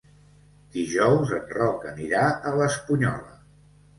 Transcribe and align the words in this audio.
Dijous 0.77 1.33
en 1.39 1.43
Roc 1.57 1.85
anirà 1.91 2.23
a 2.31 2.53
l'Espunyola. 2.61 3.37